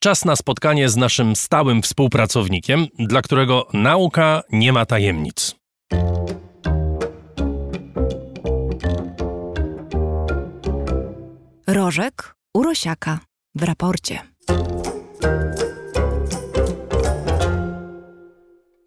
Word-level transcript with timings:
Czas 0.00 0.24
na 0.24 0.36
spotkanie 0.36 0.88
z 0.88 0.96
naszym 0.96 1.36
stałym 1.36 1.82
współpracownikiem, 1.82 2.86
dla 2.98 3.22
którego 3.22 3.66
nauka 3.72 4.42
nie 4.52 4.72
ma 4.72 4.86
tajemnic. 4.86 5.54
Rożek 11.66 12.34
Urosiaka 12.54 13.18
w 13.54 13.62
raporcie. 13.62 14.20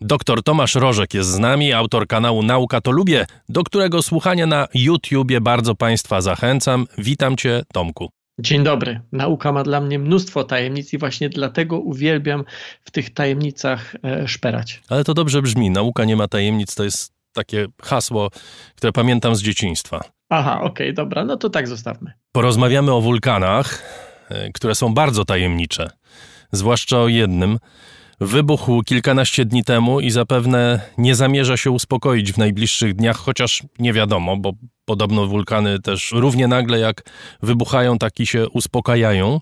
Doktor 0.01 0.43
Tomasz 0.43 0.75
Rożek 0.75 1.13
jest 1.13 1.29
z 1.29 1.39
nami, 1.39 1.73
autor 1.73 2.07
kanału 2.07 2.43
Nauka 2.43 2.81
to 2.81 2.91
Lubię, 2.91 3.25
do 3.49 3.63
którego 3.63 4.01
słuchania 4.01 4.45
na 4.45 4.67
YouTubie 4.73 5.41
bardzo 5.41 5.75
Państwa 5.75 6.21
zachęcam. 6.21 6.85
Witam 6.97 7.37
Cię, 7.37 7.63
Tomku. 7.73 8.09
Dzień 8.39 8.63
dobry. 8.63 9.01
Nauka 9.11 9.51
ma 9.51 9.63
dla 9.63 9.81
mnie 9.81 9.99
mnóstwo 9.99 10.43
tajemnic 10.43 10.93
i 10.93 10.97
właśnie 10.97 11.29
dlatego 11.29 11.79
uwielbiam 11.79 12.43
w 12.83 12.91
tych 12.91 13.13
tajemnicach 13.13 13.95
e, 14.03 14.27
szperać. 14.27 14.81
Ale 14.89 15.03
to 15.03 15.13
dobrze 15.13 15.41
brzmi. 15.41 15.69
Nauka 15.69 16.05
nie 16.05 16.15
ma 16.15 16.27
tajemnic 16.27 16.75
to 16.75 16.83
jest 16.83 17.13
takie 17.33 17.65
hasło, 17.81 18.29
które 18.75 18.91
pamiętam 18.91 19.35
z 19.35 19.41
dzieciństwa. 19.41 20.01
Aha, 20.29 20.61
okej, 20.61 20.87
okay, 20.87 20.93
dobra, 20.93 21.25
no 21.25 21.37
to 21.37 21.49
tak 21.49 21.67
zostawmy. 21.67 22.11
Porozmawiamy 22.31 22.93
o 22.93 23.01
wulkanach, 23.01 23.83
e, 24.29 24.51
które 24.51 24.75
są 24.75 24.93
bardzo 24.93 25.25
tajemnicze, 25.25 25.89
zwłaszcza 26.51 26.99
o 26.99 27.07
jednym. 27.07 27.57
Wybuchł 28.21 28.83
kilkanaście 28.83 29.45
dni 29.45 29.63
temu 29.63 29.99
i 29.99 30.11
zapewne 30.11 30.81
nie 30.97 31.15
zamierza 31.15 31.57
się 31.57 31.71
uspokoić 31.71 32.31
w 32.31 32.37
najbliższych 32.37 32.93
dniach, 32.93 33.17
chociaż 33.17 33.63
nie 33.79 33.93
wiadomo, 33.93 34.37
bo 34.37 34.53
podobno 34.85 35.27
wulkany 35.27 35.79
też 35.79 36.11
równie 36.11 36.47
nagle 36.47 36.79
jak 36.79 37.03
wybuchają, 37.43 37.97
tak 37.97 38.19
i 38.19 38.27
się 38.27 38.49
uspokajają. 38.49 39.39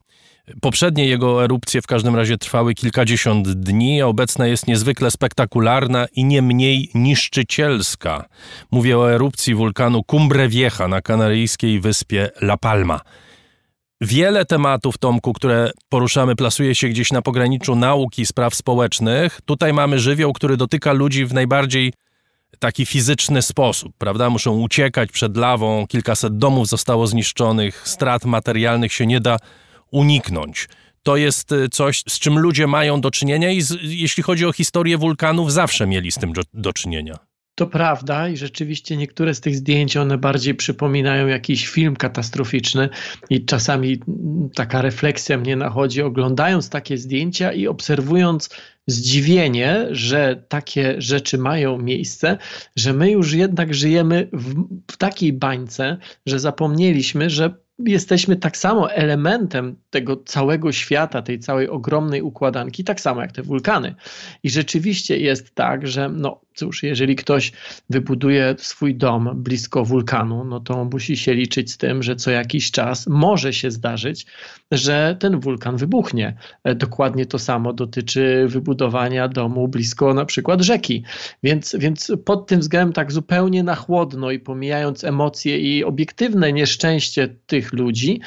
Poprzednie 0.61 1.05
jego 1.05 1.43
erupcje 1.43 1.81
w 1.81 1.87
każdym 1.87 2.15
razie 2.15 2.37
trwały 2.37 2.73
kilkadziesiąt 2.73 3.49
dni, 3.49 4.01
a 4.01 4.07
obecna 4.07 4.47
jest 4.47 4.67
niezwykle 4.67 5.11
spektakularna 5.11 6.07
i 6.15 6.25
nie 6.25 6.41
mniej 6.41 6.89
niszczycielska. 6.93 8.25
Mówię 8.71 8.97
o 8.97 9.11
erupcji 9.13 9.55
wulkanu 9.55 10.03
Cumbre 10.11 10.49
Vieja 10.49 10.87
na 10.87 11.01
kanaryjskiej 11.01 11.79
wyspie 11.79 12.29
La 12.41 12.57
Palma. 12.57 12.99
Wiele 14.01 14.45
tematów, 14.45 14.97
Tomku, 14.97 15.33
które 15.33 15.71
poruszamy, 15.89 16.35
plasuje 16.35 16.75
się 16.75 16.87
gdzieś 16.87 17.11
na 17.11 17.21
pograniczu 17.21 17.75
nauki, 17.75 18.25
spraw 18.25 18.55
społecznych. 18.55 19.41
Tutaj 19.45 19.73
mamy 19.73 19.99
żywioł, 19.99 20.33
który 20.33 20.57
dotyka 20.57 20.93
ludzi 20.93 21.25
w 21.25 21.33
najbardziej 21.33 21.93
taki 22.59 22.85
fizyczny 22.85 23.41
sposób, 23.41 23.93
prawda? 23.97 24.29
Muszą 24.29 24.59
uciekać 24.59 25.11
przed 25.11 25.37
lawą, 25.37 25.87
kilkaset 25.87 26.37
domów 26.37 26.67
zostało 26.67 27.07
zniszczonych, 27.07 27.87
strat 27.87 28.25
materialnych 28.25 28.93
się 28.93 29.05
nie 29.05 29.19
da 29.19 29.37
uniknąć. 29.91 30.69
To 31.03 31.17
jest 31.17 31.51
y, 31.51 31.69
coś, 31.69 32.03
z 32.09 32.19
czym 32.19 32.39
ludzie 32.39 32.67
mają 32.67 33.01
do 33.01 33.11
czynienia 33.11 33.51
i 33.51 33.61
z, 33.61 33.77
jeśli 33.81 34.23
chodzi 34.23 34.45
o 34.45 34.51
historię 34.51 34.97
wulkanów, 34.97 35.53
zawsze 35.53 35.87
mieli 35.87 36.11
z 36.11 36.15
tym 36.15 36.33
do, 36.33 36.41
do 36.53 36.73
czynienia. 36.73 37.28
To 37.59 37.67
prawda 37.67 38.29
i 38.29 38.37
rzeczywiście 38.37 38.97
niektóre 38.97 39.35
z 39.35 39.41
tych 39.41 39.55
zdjęć 39.55 39.97
one 39.97 40.17
bardziej 40.17 40.55
przypominają 40.55 41.27
jakiś 41.27 41.67
film 41.67 41.95
katastroficzny 41.95 42.89
i 43.29 43.45
czasami 43.45 43.99
taka 44.55 44.81
refleksja 44.81 45.37
mnie 45.37 45.55
nachodzi 45.55 46.01
oglądając 46.01 46.69
takie 46.69 46.97
zdjęcia 46.97 47.53
i 47.53 47.67
obserwując 47.67 48.49
zdziwienie, 48.87 49.87
że 49.91 50.43
takie 50.47 50.95
rzeczy 50.97 51.37
mają 51.37 51.77
miejsce, 51.77 52.37
że 52.75 52.93
my 52.93 53.11
już 53.11 53.33
jednak 53.33 53.73
żyjemy 53.73 54.29
w, 54.33 54.63
w 54.91 54.97
takiej 54.97 55.33
bańce, 55.33 55.97
że 56.25 56.39
zapomnieliśmy, 56.39 57.29
że 57.29 57.53
jesteśmy 57.85 58.35
tak 58.35 58.57
samo 58.57 58.91
elementem 58.91 59.75
tego 59.89 60.17
całego 60.17 60.71
świata, 60.71 61.21
tej 61.21 61.39
całej 61.39 61.69
ogromnej 61.69 62.21
układanki, 62.21 62.83
tak 62.83 63.01
samo 63.01 63.21
jak 63.21 63.31
te 63.31 63.43
wulkany. 63.43 63.95
I 64.43 64.49
rzeczywiście 64.49 65.17
jest 65.17 65.55
tak, 65.55 65.87
że 65.87 66.09
no 66.09 66.41
cóż, 66.59 66.83
jeżeli 66.83 67.15
ktoś 67.15 67.51
wybuduje 67.89 68.55
swój 68.57 68.95
dom 68.95 69.29
blisko 69.35 69.85
wulkanu, 69.85 70.45
no 70.45 70.59
to 70.59 70.85
musi 70.85 71.17
się 71.17 71.33
liczyć 71.33 71.71
z 71.71 71.77
tym, 71.77 72.03
że 72.03 72.15
co 72.15 72.31
jakiś 72.31 72.71
czas 72.71 73.07
może 73.07 73.53
się 73.53 73.71
zdarzyć, 73.71 74.25
że 74.71 75.17
ten 75.19 75.39
wulkan 75.39 75.77
wybuchnie. 75.77 76.37
E, 76.63 76.75
dokładnie 76.75 77.25
to 77.25 77.39
samo 77.39 77.73
dotyczy 77.73 78.45
wybudowania 78.47 79.27
domu 79.27 79.67
blisko 79.67 80.13
na 80.13 80.25
przykład 80.25 80.61
rzeki. 80.61 81.03
Więc, 81.43 81.75
więc 81.79 82.11
pod 82.25 82.47
tym 82.47 82.59
względem 82.59 82.93
tak 82.93 83.11
zupełnie 83.11 83.63
na 83.63 83.75
chłodno 83.75 84.31
i 84.31 84.39
pomijając 84.39 85.03
emocje 85.03 85.59
i 85.59 85.83
obiektywne 85.83 86.53
nieszczęście 86.53 87.27
tych 87.47 87.68
ludzi, 87.73 88.21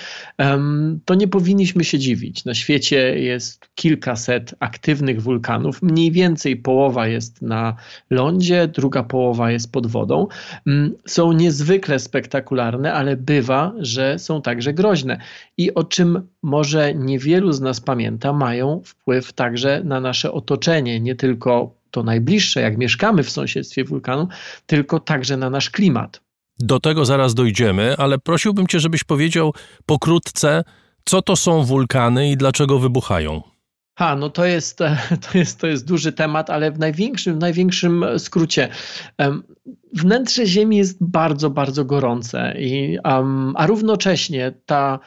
to 1.04 1.14
nie 1.14 1.28
powinniśmy 1.28 1.84
się 1.84 1.98
dziwić. 1.98 2.44
Na 2.44 2.54
świecie 2.54 3.18
jest 3.18 3.68
kilkaset 3.74 4.54
aktywnych 4.60 5.22
wulkanów, 5.22 5.82
mniej 5.82 6.12
więcej 6.12 6.56
połowa 6.56 7.06
jest 7.06 7.42
na 7.42 7.76
lądzie, 8.10 8.68
druga 8.68 9.02
połowa 9.02 9.50
jest 9.50 9.72
pod 9.72 9.86
wodą. 9.86 10.26
Są 11.06 11.32
niezwykle 11.32 11.98
spektakularne, 11.98 12.92
ale 12.92 13.16
bywa, 13.16 13.72
że 13.78 14.18
są 14.18 14.42
także 14.42 14.74
groźne. 14.74 15.18
I 15.56 15.74
o 15.74 15.84
czym 15.84 16.22
może 16.42 16.94
niewielu 16.94 17.52
z 17.52 17.60
nas 17.60 17.80
pamięta, 17.80 18.32
mają 18.32 18.80
wpływ 18.84 19.32
także 19.32 19.82
na 19.84 20.00
nasze 20.00 20.32
otoczenie, 20.32 21.00
nie 21.00 21.14
tylko 21.14 21.74
to 21.90 22.02
najbliższe, 22.02 22.60
jak 22.60 22.78
mieszkamy 22.78 23.22
w 23.22 23.30
sąsiedztwie 23.30 23.84
wulkanu, 23.84 24.28
tylko 24.66 25.00
także 25.00 25.36
na 25.36 25.50
nasz 25.50 25.70
klimat. 25.70 26.20
Do 26.58 26.80
tego 26.80 27.04
zaraz 27.04 27.34
dojdziemy, 27.34 27.96
ale 27.98 28.18
prosiłbym 28.18 28.66
Cię, 28.66 28.80
żebyś 28.80 29.04
powiedział 29.04 29.54
pokrótce, 29.86 30.64
co 31.04 31.22
to 31.22 31.36
są 31.36 31.62
wulkany 31.62 32.30
i 32.30 32.36
dlaczego 32.36 32.78
wybuchają. 32.78 33.42
Ha, 33.94 34.16
no 34.16 34.30
to 34.30 34.44
jest, 34.44 34.78
to 35.32 35.38
jest, 35.38 35.60
to 35.60 35.66
jest 35.66 35.86
duży 35.86 36.12
temat, 36.12 36.50
ale 36.50 36.72
w 36.72 36.78
największym, 36.78 37.36
w 37.36 37.40
największym 37.40 38.04
skrócie. 38.18 38.68
Wnętrze 39.92 40.46
Ziemi 40.46 40.76
jest 40.76 40.96
bardzo, 41.00 41.50
bardzo 41.50 41.84
gorące, 41.84 42.54
i, 42.58 42.98
a 43.54 43.66
równocześnie 43.66 44.52
ta 44.66 44.98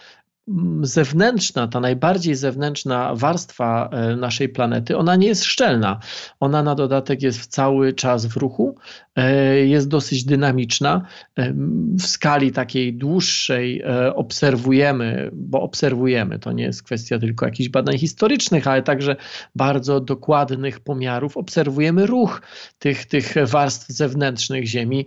zewnętrzna, 0.82 1.68
ta 1.68 1.80
najbardziej 1.80 2.36
zewnętrzna 2.36 3.16
warstwa 3.16 3.90
e, 3.92 4.16
naszej 4.16 4.50
planety, 4.50 4.98
ona 4.98 5.16
nie 5.16 5.28
jest 5.28 5.44
szczelna. 5.44 6.00
Ona 6.40 6.64
na 6.64 6.76
dodatek 6.76 7.22
jest 7.22 7.52
cały 7.52 7.94
czas 7.94 8.26
w 8.26 8.38
ruchu, 8.38 8.76
e, 9.16 9.58
jest 9.58 9.88
dosyć 9.88 10.26
dynamiczna. 10.26 11.02
E, 11.36 11.54
w 12.00 12.02
skali 12.02 12.52
takiej 12.52 12.94
dłuższej 12.94 13.84
obserwujemy, 14.16 15.30
bo 15.34 15.62
obserwujemy, 15.62 16.40
to 16.40 16.52
nie 16.52 16.64
jest 16.64 16.84
kwestia 16.84 17.20
tylko 17.20 17.46
jakichś 17.46 17.70
badań 17.70 17.98
historycznych, 17.98 18.68
ale 18.68 18.84
także 18.84 19.16
bardzo 19.56 20.00
dokładnych 20.00 20.80
pomiarów, 20.80 21.38
obserwujemy 21.38 22.06
ruch 22.06 22.42
tych, 22.80 23.06
tych 23.06 23.34
warstw 23.46 23.90
zewnętrznych 23.90 24.68
Ziemi 24.68 25.06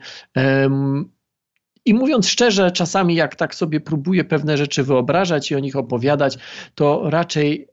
i 1.89 1.95
mówiąc 1.95 2.29
szczerze, 2.29 2.71
czasami 2.71 3.15
jak 3.15 3.37
tak 3.37 3.55
sobie 3.55 3.81
próbuję 3.81 4.25
pewne 4.25 4.57
rzeczy 4.57 4.83
wyobrażać 4.83 5.51
i 5.51 5.55
o 5.55 5.59
nich 5.59 5.77
opowiadać, 5.77 6.39
to 6.75 7.11
raczej 7.11 7.69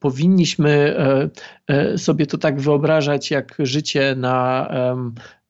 powinniśmy 0.00 0.70
e, 0.70 1.28
e, 1.66 1.98
sobie 1.98 2.26
to 2.26 2.38
tak 2.38 2.60
wyobrażać 2.60 3.30
jak 3.30 3.54
życie 3.58 4.14
na 4.16 4.68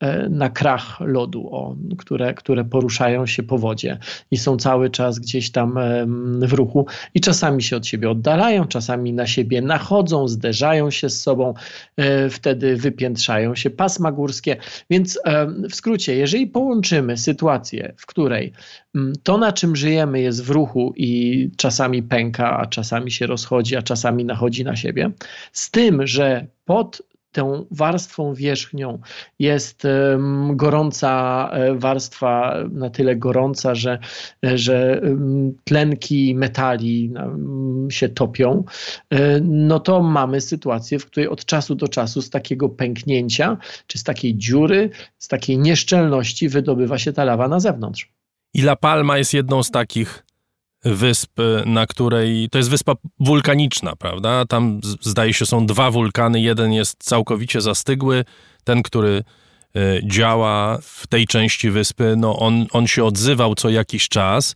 E, 0.01 0.29
na 0.29 0.51
krach 0.51 1.01
lodu, 1.01 1.49
o, 1.55 1.77
które, 1.99 2.35
które 2.35 2.65
poruszają 2.65 3.27
się 3.27 3.43
po 3.43 3.59
wodzie 3.59 3.99
i 4.31 4.37
są 4.37 4.57
cały 4.57 4.91
czas 4.91 5.19
gdzieś 5.19 5.51
tam 5.51 5.79
w 6.41 6.53
ruchu 6.53 6.87
i 7.15 7.21
czasami 7.21 7.63
się 7.63 7.77
od 7.77 7.87
siebie 7.87 8.11
oddalają, 8.11 8.65
czasami 8.65 9.13
na 9.13 9.27
siebie 9.27 9.63
nachodzą, 9.63 10.29
zderzają 10.29 10.91
się 10.91 11.11
z 11.11 11.23
sobą, 11.23 11.55
e, 11.97 12.31
wtedy 12.31 12.77
wypiętrzają 12.77 13.55
się 13.55 13.71
pasma 13.71 14.13
górskie. 14.13 14.57
Więc 14.91 15.21
w 15.71 15.75
skrócie, 15.75 16.17
jeżeli 16.17 16.47
połączymy 16.47 17.17
sytuację, 17.17 17.95
w 17.97 18.07
której 18.07 18.53
to, 19.23 19.39
na 19.39 19.53
czym 19.53 19.77
żyjemy, 19.77 20.21
jest 20.21 20.45
w 20.45 20.51
ruchu 20.51 20.93
i 20.97 21.51
czasami 21.57 22.03
pęka, 22.03 22.59
a 22.59 22.67
czasami 22.67 23.11
się 23.11 23.27
rozchodzi, 23.27 23.77
a 23.77 23.83
czasami 23.83 24.25
nachodzi 24.25 24.65
na 24.65 24.77
siebie, 24.77 25.11
z 25.53 25.71
tym, 25.71 26.07
że 26.07 26.47
pod 26.65 27.03
tą 27.33 27.67
warstwą 27.71 28.35
wierzchnią 28.35 28.99
jest 29.39 29.83
gorąca 30.51 31.51
e, 31.53 31.75
warstwa, 31.75 32.57
na 32.71 32.91
tyle 32.91 33.17
gorąca, 33.17 33.75
że, 33.75 33.99
e, 34.45 34.59
że 34.59 35.01
tlenki 35.65 36.35
metali 36.35 37.13
się 37.91 38.09
topią, 38.09 38.65
e, 39.11 39.41
no 39.41 39.81
to 39.81 40.03
mamy 40.03 40.41
sytuację, 40.41 40.99
w 40.99 41.07
której 41.07 41.29
od 41.29 41.45
czasu 41.45 41.75
do 41.75 41.89
czasu 41.89 42.23
z 42.23 42.31
takiego 42.31 42.69
pęknięcia, 42.69 43.57
czy 43.87 43.99
z 43.99 44.05
takiej 44.05 44.37
dziury, 44.37 44.91
z 45.19 45.29
takiej 45.29 45.59
nieszczelności 45.59 46.49
wydobywa 46.49 46.99
się 46.99 47.13
ta 47.13 47.25
lawa 47.25 47.49
na 47.49 47.61
zewnątrz. 47.61 48.18
I 48.59 48.63
La 48.63 48.77
Palma 48.77 49.19
jest 49.19 49.35
jedną 49.35 49.63
z 49.63 49.71
takich 49.71 50.25
wysp, 50.85 51.41
na 51.67 51.87
której 51.87 52.49
to 52.51 52.59
jest 52.59 52.71
wyspa 52.71 52.95
wulkaniczna, 53.21 53.97
prawda? 53.97 54.45
Tam 54.47 54.81
zdaje 55.01 55.35
się 55.35 55.47
są 55.47 55.67
dwa 55.67 55.91
wulkany. 55.91 56.41
Jeden 56.41 56.73
jest 56.73 57.05
całkowicie 57.05 57.61
zastygły, 57.61 58.25
ten, 58.65 58.83
który 58.83 59.25
e, 59.77 59.81
działa 60.05 60.79
w 60.83 61.07
tej 61.07 61.27
części 61.27 61.71
wyspy, 61.71 62.15
no 62.17 62.39
on, 62.39 62.67
on 62.73 62.87
się 62.87 63.05
odzywał 63.05 63.55
co 63.55 63.71
jakiś 63.71 64.09
czas 64.09 64.55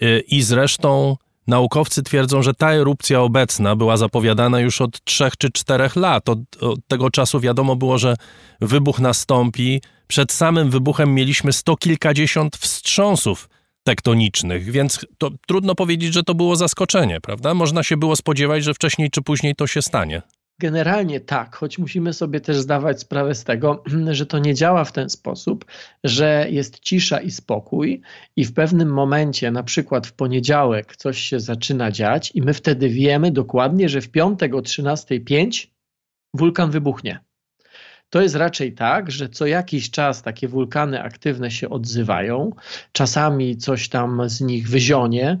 e, 0.00 0.20
i 0.20 0.42
zresztą 0.42 1.16
naukowcy 1.46 2.02
twierdzą, 2.02 2.42
że 2.42 2.54
ta 2.54 2.72
erupcja 2.72 3.20
obecna 3.20 3.76
była 3.76 3.96
zapowiadana 3.96 4.60
już 4.60 4.80
od 4.80 5.04
trzech 5.04 5.36
czy 5.36 5.50
czterech 5.50 5.96
lat. 5.96 6.28
Od, 6.28 6.38
od 6.60 6.78
tego 6.88 7.10
czasu 7.10 7.40
wiadomo 7.40 7.76
było, 7.76 7.98
że 7.98 8.16
wybuch 8.60 8.98
nastąpi. 9.00 9.80
Przed 10.06 10.32
samym 10.32 10.70
wybuchem 10.70 11.14
mieliśmy 11.14 11.52
sto 11.52 11.76
kilkadziesiąt 11.76 12.56
wstrząsów 12.56 13.48
tektonicznych, 13.84 14.64
więc 14.64 15.06
to 15.18 15.30
trudno 15.46 15.74
powiedzieć, 15.74 16.14
że 16.14 16.22
to 16.22 16.34
było 16.34 16.56
zaskoczenie, 16.56 17.20
prawda? 17.20 17.54
Można 17.54 17.82
się 17.82 17.96
było 17.96 18.16
spodziewać, 18.16 18.64
że 18.64 18.74
wcześniej 18.74 19.10
czy 19.10 19.22
później 19.22 19.54
to 19.54 19.66
się 19.66 19.82
stanie. 19.82 20.22
Generalnie 20.58 21.20
tak, 21.20 21.56
choć 21.56 21.78
musimy 21.78 22.12
sobie 22.12 22.40
też 22.40 22.56
zdawać 22.56 23.00
sprawę 23.00 23.34
z 23.34 23.44
tego, 23.44 23.82
że 24.10 24.26
to 24.26 24.38
nie 24.38 24.54
działa 24.54 24.84
w 24.84 24.92
ten 24.92 25.10
sposób, 25.10 25.64
że 26.04 26.46
jest 26.50 26.80
cisza 26.80 27.20
i 27.20 27.30
spokój, 27.30 28.02
i 28.36 28.44
w 28.44 28.54
pewnym 28.54 28.88
momencie, 28.88 29.50
na 29.50 29.62
przykład 29.62 30.06
w 30.06 30.12
poniedziałek, 30.12 30.96
coś 30.96 31.18
się 31.18 31.40
zaczyna 31.40 31.90
dziać, 31.90 32.32
i 32.34 32.42
my 32.42 32.54
wtedy 32.54 32.88
wiemy 32.88 33.30
dokładnie, 33.30 33.88
że 33.88 34.00
w 34.00 34.08
piątek 34.08 34.54
o 34.54 34.58
13.05 34.58 35.66
wulkan 36.34 36.70
wybuchnie. 36.70 37.20
To 38.10 38.22
jest 38.22 38.34
raczej 38.34 38.72
tak, 38.72 39.10
że 39.10 39.28
co 39.28 39.46
jakiś 39.46 39.90
czas 39.90 40.22
takie 40.22 40.48
wulkany 40.48 41.02
aktywne 41.02 41.50
się 41.50 41.68
odzywają, 41.68 42.50
czasami 42.92 43.56
coś 43.56 43.88
tam 43.88 44.28
z 44.28 44.40
nich 44.40 44.68
wyzionie. 44.68 45.38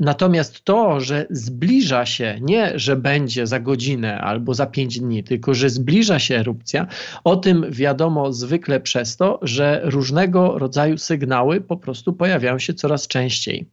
Natomiast 0.00 0.64
to, 0.64 1.00
że 1.00 1.26
zbliża 1.30 2.06
się, 2.06 2.38
nie 2.40 2.78
że 2.78 2.96
będzie 2.96 3.46
za 3.46 3.60
godzinę 3.60 4.18
albo 4.18 4.54
za 4.54 4.66
pięć 4.66 5.00
dni, 5.00 5.24
tylko 5.24 5.54
że 5.54 5.70
zbliża 5.70 6.18
się 6.18 6.36
erupcja, 6.36 6.86
o 7.24 7.36
tym 7.36 7.66
wiadomo 7.70 8.32
zwykle 8.32 8.80
przez 8.80 9.16
to, 9.16 9.38
że 9.42 9.80
różnego 9.84 10.58
rodzaju 10.58 10.98
sygnały 10.98 11.60
po 11.60 11.76
prostu 11.76 12.12
pojawiają 12.12 12.58
się 12.58 12.74
coraz 12.74 13.08
częściej. 13.08 13.70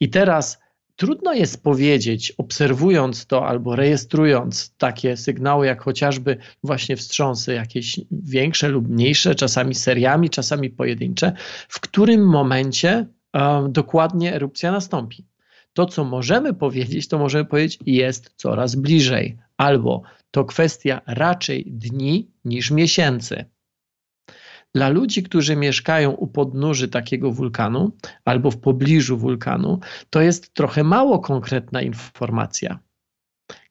I 0.00 0.08
teraz 0.08 0.58
trudno 0.96 1.32
jest 1.32 1.62
powiedzieć, 1.62 2.32
obserwując 2.38 3.26
to 3.26 3.46
albo 3.48 3.76
rejestrując 3.76 4.74
takie 4.78 5.16
sygnały, 5.16 5.66
jak 5.66 5.82
chociażby 5.82 6.36
właśnie 6.62 6.96
wstrząsy, 6.96 7.54
jakieś 7.54 8.00
większe 8.10 8.68
lub 8.68 8.88
mniejsze, 8.88 9.34
czasami 9.34 9.74
seriami, 9.74 10.30
czasami 10.30 10.70
pojedyncze, 10.70 11.32
w 11.68 11.80
którym 11.80 12.26
momencie 12.26 13.06
dokładnie 13.68 14.34
erupcja 14.34 14.72
nastąpi. 14.72 15.26
To, 15.72 15.86
co 15.86 16.04
możemy 16.04 16.54
powiedzieć, 16.54 17.08
to 17.08 17.18
możemy 17.18 17.44
powiedzieć, 17.44 17.78
jest 17.86 18.32
coraz 18.36 18.74
bliżej, 18.74 19.38
albo 19.56 20.02
to 20.30 20.44
kwestia 20.44 21.00
raczej 21.06 21.64
dni 21.66 22.30
niż 22.44 22.70
miesięcy. 22.70 23.44
Dla 24.74 24.88
ludzi, 24.88 25.22
którzy 25.22 25.56
mieszkają 25.56 26.10
u 26.10 26.26
podnóży 26.26 26.88
takiego 26.88 27.32
wulkanu 27.32 27.92
albo 28.24 28.50
w 28.50 28.60
pobliżu 28.60 29.18
wulkanu, 29.18 29.80
to 30.10 30.20
jest 30.20 30.54
trochę 30.54 30.84
mało 30.84 31.18
konkretna 31.18 31.82
informacja. 31.82 32.78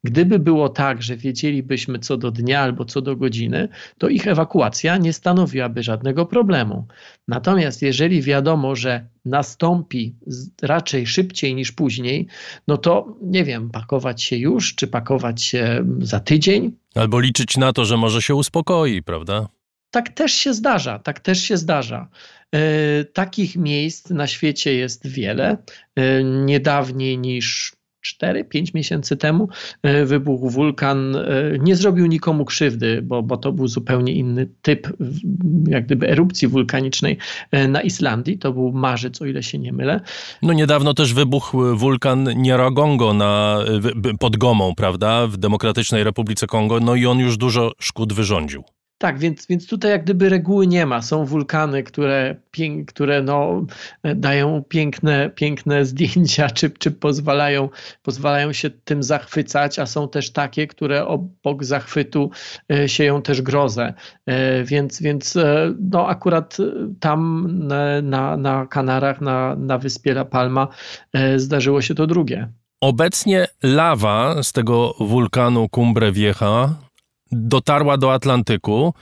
Gdyby 0.04 0.40
było 0.40 0.70
tak, 0.70 1.02
że 1.02 1.18
wiedzielibyśmy 1.18 2.00
co 2.00 2.18
do 2.18 2.32
dnia 2.32 2.62
albo 2.62 2.86
co 2.86 3.02
do 3.02 3.16
godziny, 3.16 3.68
to 3.98 4.10
ich 4.10 4.28
ewakuacja 4.28 4.98
nie 4.98 5.14
stanowiłaby 5.14 5.84
żadnego 5.84 6.26
problemu. 6.26 6.88
Natomiast 7.28 7.82
jeżeli 7.82 8.22
wiadomo, 8.22 8.76
że 8.76 9.08
nastąpi 9.26 10.16
raczej 10.62 11.08
szybciej 11.08 11.56
niż 11.56 11.72
później, 11.72 12.28
no 12.68 12.78
to 12.78 13.18
nie 13.22 13.44
wiem, 13.44 13.70
pakować 13.70 14.24
się 14.24 14.36
już, 14.36 14.76
czy 14.76 14.88
pakować 14.88 15.44
się 15.44 15.86
za 16.00 16.20
tydzień. 16.20 16.72
Albo 16.96 17.20
liczyć 17.20 17.58
na 17.58 17.74
to, 17.74 17.86
że 17.86 17.98
może 17.98 18.22
się 18.22 18.36
uspokoi, 18.36 19.04
prawda? 19.04 19.48
Tak 19.92 20.10
też 20.10 20.32
się 20.32 20.54
zdarza, 20.54 21.00
tak 21.00 21.20
też 21.20 21.42
się 21.42 21.58
zdarza. 21.58 22.10
E, 22.56 23.04
takich 23.04 23.56
miejsc 23.56 24.10
na 24.10 24.28
świecie 24.28 24.74
jest 24.74 25.08
wiele. 25.08 25.58
E, 25.96 26.24
niedawniej 26.24 27.18
niż 27.18 27.79
4-5 28.06 28.76
miesięcy 28.76 29.18
temu 29.18 29.50
e, 29.84 30.06
wybuchł 30.06 30.50
wulkan. 30.50 31.16
E, 31.16 31.22
nie 31.60 31.76
zrobił 31.76 32.06
nikomu 32.06 32.46
krzywdy, 32.46 33.02
bo, 33.02 33.24
bo 33.24 33.38
to 33.38 33.52
był 33.52 33.68
zupełnie 33.68 34.14
inny 34.14 34.48
typ 34.62 34.88
jak 35.68 35.86
gdyby 35.86 36.10
erupcji 36.10 36.48
wulkanicznej 36.48 37.18
e, 37.52 37.68
na 37.68 37.82
Islandii. 37.82 38.38
To 38.38 38.54
był 38.54 38.72
marzec, 38.72 39.22
o 39.22 39.26
ile 39.26 39.44
się 39.44 39.58
nie 39.58 39.74
mylę. 39.74 40.02
No 40.42 40.54
niedawno 40.54 40.94
też 40.94 41.14
wybuchł 41.14 41.76
wulkan 41.76 42.24
Nyiragongo 42.36 43.14
na, 43.14 43.60
pod 44.20 44.38
Gomą, 44.38 44.76
prawda, 44.76 45.28
w 45.28 45.38
Demokratycznej 45.38 46.04
Republice 46.04 46.48
Kongo, 46.48 46.80
no 46.80 46.96
i 46.96 47.06
on 47.06 47.20
już 47.20 47.38
dużo 47.38 47.72
szkód 47.80 48.14
wyrządził. 48.14 48.64
Tak, 49.02 49.20
więc, 49.20 49.48
więc 49.48 49.68
tutaj 49.68 49.92
jak 49.92 50.04
gdyby 50.04 50.30
reguły 50.30 50.68
nie 50.68 50.86
ma. 50.86 51.02
Są 51.02 51.26
wulkany, 51.26 51.84
które, 51.84 52.36
które 52.88 53.22
no, 53.22 53.66
dają 54.16 54.64
piękne, 54.70 55.30
piękne 55.36 55.86
zdjęcia, 55.86 56.50
czy, 56.50 56.70
czy 56.70 56.92
pozwalają, 56.92 57.70
pozwalają 58.04 58.54
się 58.54 58.70
tym 58.70 59.04
zachwycać, 59.04 59.80
a 59.80 59.86
są 59.86 60.10
też 60.10 60.32
takie, 60.32 60.68
które 60.68 61.08
obok 61.08 61.64
zachwytu 61.64 62.32
e, 62.72 62.90
sieją 62.90 63.22
też 63.22 63.42
grozę. 63.42 63.94
E, 64.26 64.64
więc, 64.64 65.02
więc 65.02 65.36
e, 65.36 65.74
no, 65.92 66.08
akurat 66.08 66.58
tam 67.00 67.48
na, 68.04 68.38
na 68.38 68.66
Kanarach, 68.66 69.22
na, 69.22 69.56
na 69.56 69.78
wyspie 69.78 70.12
La 70.12 70.26
Palma 70.26 70.68
zdarzyło 71.36 71.82
się 71.82 71.96
to 71.96 72.08
drugie. 72.08 72.48
Obecnie 72.82 73.48
lawa 73.64 74.44
z 74.44 74.52
tego 74.52 74.94
wulkanu 75.00 75.68
Cumbre 75.70 76.12
Vieja 76.12 76.89
dotarła 77.32 77.98
do 77.98 78.14
Atlantyku 78.14 78.94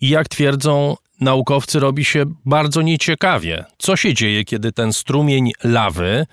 i 0.00 0.08
jak 0.08 0.28
twierdzą 0.28 0.96
naukowcy, 1.20 1.80
robi 1.80 2.04
się 2.04 2.24
bardzo 2.44 2.82
nieciekawie. 2.82 3.64
Co 3.78 3.96
się 3.96 4.14
dzieje, 4.14 4.44
kiedy 4.44 4.72
ten 4.72 4.92
strumień 4.92 5.52
lawy, 5.64 6.26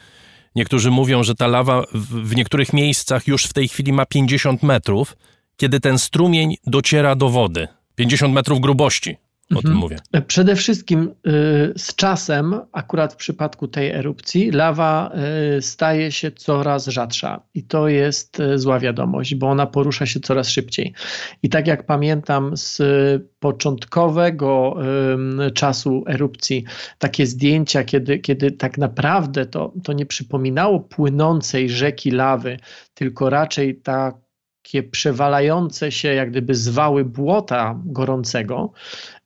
niektórzy 0.55 0.91
mówią, 0.91 1.23
że 1.23 1.35
ta 1.35 1.47
lawa 1.47 1.83
w, 1.93 2.35
niektórych 2.35 2.73
miejscach 2.73 3.27
już 3.27 3.45
w 3.45 3.53
tej 3.53 3.67
chwili 3.67 3.93
ma 3.93 4.05
50 4.05 4.63
metrów, 4.63 5.17
kiedy 5.57 5.79
ten 5.79 5.99
strumień 5.99 6.55
dociera 6.67 7.15
do 7.15 7.29
wody, 7.29 7.67
50 7.95 8.33
metrów 8.33 8.59
grubości. 8.59 9.17
O 9.51 9.55
mhm. 9.55 9.73
tym 9.73 9.81
mówię. 9.81 9.97
Przede 10.27 10.55
wszystkim 10.55 11.01
y, 11.01 11.11
z 11.77 11.95
czasem, 11.95 12.59
akurat 12.71 13.13
w 13.13 13.15
przypadku 13.15 13.67
tej 13.67 13.91
erupcji, 13.91 14.51
lawa 14.51 15.11
y, 15.57 15.61
staje 15.61 16.11
się 16.11 16.31
coraz 16.31 16.87
rzadsza 16.87 17.41
i 17.53 17.63
to 17.63 17.87
jest 17.87 18.39
y, 18.39 18.59
zła 18.59 18.79
wiadomość, 18.79 19.35
bo 19.35 19.49
ona 19.49 19.67
porusza 19.67 20.05
się 20.05 20.19
coraz 20.19 20.49
szybciej. 20.49 20.93
I 21.43 21.49
tak 21.49 21.67
jak 21.67 21.85
pamiętam 21.85 22.57
z 22.57 22.81
początkowego 23.39 24.75
czasu 25.53 26.03
erupcji, 26.07 26.63
takie 26.97 27.25
zdjęcia, 27.25 27.83
kiedy, 27.83 28.19
kiedy 28.19 28.51
tak 28.51 28.77
naprawdę 28.77 29.45
to, 29.45 29.73
to 29.83 29.93
nie 29.93 30.05
przypominało 30.05 30.79
płynącej 30.79 31.69
rzeki 31.69 32.11
lawy, 32.11 32.57
tylko 32.93 33.29
raczej 33.29 33.75
tak 33.75 34.15
takie 34.69 34.83
przewalające 34.83 35.91
się, 35.91 36.13
jak 36.13 36.31
gdyby 36.31 36.55
zwały 36.55 37.05
błota 37.05 37.79
gorącego, 37.85 38.71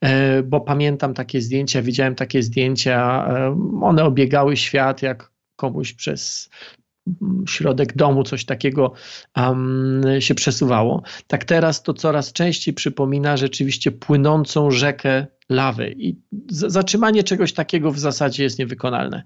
e, 0.01 0.43
bo 0.43 0.61
pamiętam 0.61 1.13
takie 1.13 1.41
zdjęcia, 1.41 1.81
widziałem 1.81 2.15
takie 2.15 2.43
zdjęcia, 2.43 3.27
e, 3.29 3.79
one 3.81 4.03
obiegały 4.03 4.57
świat, 4.57 5.01
jak 5.01 5.31
komuś 5.55 5.93
przez 5.93 6.49
środek 7.47 7.95
domu 7.95 8.23
coś 8.23 8.45
takiego 8.45 8.93
um, 9.37 10.01
się 10.19 10.35
przesuwało. 10.35 11.03
Tak 11.27 11.45
teraz 11.45 11.83
to 11.83 11.93
coraz 11.93 12.33
częściej 12.33 12.73
przypomina 12.73 13.37
rzeczywiście 13.37 13.91
płynącą 13.91 14.71
rzekę 14.71 15.27
lawy 15.49 15.93
i 15.97 16.15
zatrzymanie 16.47 17.23
czegoś 17.23 17.53
takiego 17.53 17.91
w 17.91 17.99
zasadzie 17.99 18.43
jest 18.43 18.59
niewykonalne. 18.59 19.23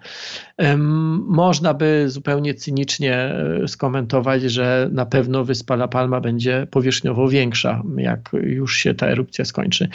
Um, 0.58 1.26
można 1.28 1.74
by 1.74 2.06
zupełnie 2.08 2.54
cynicznie 2.54 3.16
e, 3.16 3.68
skomentować, 3.68 4.42
że 4.42 4.90
na 4.92 5.06
pewno 5.06 5.46
wyspa 5.46 5.74
La 5.74 5.88
Palma 5.88 6.22
będzie 6.22 6.68
powierzchniowo 6.72 7.30
większa, 7.30 7.84
jak 7.98 8.30
już 8.44 8.78
się 8.78 8.94
ta 8.94 9.08
erupcja 9.08 9.46
skończy. 9.46 9.88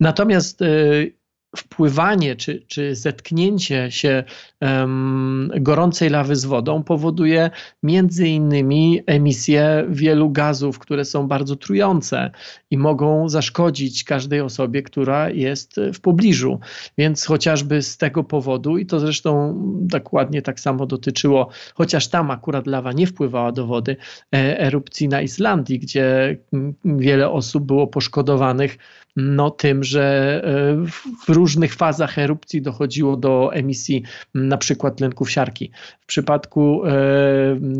Natomiast 0.00 0.62
y, 0.62 1.19
wpływanie 1.56 2.36
czy, 2.36 2.62
czy 2.66 2.94
zetknięcie 2.94 3.90
się 3.90 4.24
um, 4.60 5.50
gorącej 5.60 6.10
lawy 6.10 6.36
z 6.36 6.44
wodą 6.44 6.82
powoduje 6.82 7.50
między 7.82 8.28
innymi 8.28 9.02
emisję 9.06 9.86
wielu 9.88 10.30
gazów, 10.30 10.78
które 10.78 11.04
są 11.04 11.28
bardzo 11.28 11.56
trujące 11.56 12.30
i 12.70 12.78
mogą 12.78 13.28
zaszkodzić 13.28 14.04
każdej 14.04 14.40
osobie, 14.40 14.82
która 14.82 15.30
jest 15.30 15.80
w 15.94 16.00
pobliżu. 16.00 16.60
Więc 16.98 17.24
chociażby 17.24 17.82
z 17.82 17.96
tego 17.96 18.24
powodu, 18.24 18.78
i 18.78 18.86
to 18.86 19.00
zresztą 19.00 19.54
dokładnie 19.80 20.42
tak 20.42 20.60
samo 20.60 20.86
dotyczyło, 20.86 21.48
chociaż 21.74 22.08
tam 22.08 22.30
akurat 22.30 22.66
lawa 22.66 22.92
nie 22.92 23.06
wpływała 23.06 23.52
do 23.52 23.66
wody, 23.66 23.96
e, 24.34 24.60
erupcji 24.60 25.08
na 25.08 25.22
Islandii, 25.22 25.78
gdzie 25.78 26.36
wiele 26.84 27.30
osób 27.30 27.64
było 27.64 27.86
poszkodowanych 27.86 28.78
no, 29.20 29.50
tym, 29.50 29.84
że 29.84 30.40
e, 30.44 30.86
w 31.26 31.28
różnych 31.28 31.74
fazach 31.74 32.18
erupcji 32.18 32.62
dochodziło 32.62 33.16
do 33.16 33.50
emisji 33.52 34.02
na 34.34 34.58
przykład 34.58 34.96
tlenków 34.96 35.30
siarki. 35.30 35.70
W 36.00 36.06
przypadku 36.06 36.86
e, 36.86 36.90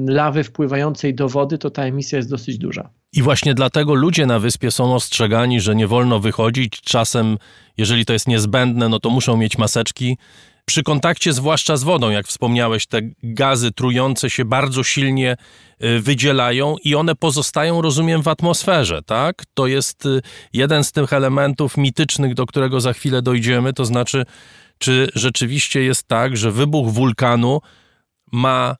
lawy 0.06 0.44
wpływającej 0.44 1.14
do 1.14 1.28
wody, 1.28 1.58
to 1.58 1.70
ta 1.70 1.82
emisja 1.82 2.16
jest 2.16 2.30
dosyć 2.30 2.58
duża. 2.58 2.90
I 3.12 3.22
właśnie 3.22 3.54
dlatego 3.54 3.94
ludzie 3.94 4.26
na 4.26 4.38
wyspie 4.38 4.70
są 4.70 4.94
ostrzegani, 4.94 5.60
że 5.60 5.74
nie 5.74 5.86
wolno 5.86 6.20
wychodzić. 6.20 6.80
Czasem, 6.80 7.38
jeżeli 7.76 8.04
to 8.04 8.12
jest 8.12 8.28
niezbędne, 8.28 8.88
no 8.88 9.00
to 9.00 9.10
muszą 9.10 9.36
mieć 9.36 9.58
maseczki 9.58 10.16
przy 10.70 10.82
kontakcie 10.82 11.32
zwłaszcza 11.32 11.76
z 11.76 11.82
wodą, 11.82 12.10
jak 12.10 12.26
wspomniałeś, 12.26 12.86
te 12.86 13.00
gazy 13.22 13.72
trujące 13.72 14.30
się 14.30 14.44
bardzo 14.44 14.82
silnie 14.82 15.36
y, 15.84 16.00
wydzielają 16.00 16.76
i 16.84 16.94
one 16.94 17.14
pozostają, 17.14 17.82
rozumiem, 17.82 18.22
w 18.22 18.28
atmosferze, 18.28 19.02
tak? 19.02 19.42
To 19.54 19.66
jest 19.66 20.06
y, 20.06 20.22
jeden 20.52 20.84
z 20.84 20.92
tych 20.92 21.12
elementów 21.12 21.76
mitycznych, 21.76 22.34
do 22.34 22.46
którego 22.46 22.80
za 22.80 22.92
chwilę 22.92 23.22
dojdziemy, 23.22 23.72
to 23.72 23.84
znaczy, 23.84 24.24
czy 24.78 25.08
rzeczywiście 25.14 25.82
jest 25.82 26.08
tak, 26.08 26.36
że 26.36 26.50
wybuch 26.52 26.92
wulkanu 26.92 27.60
ma 28.32 28.76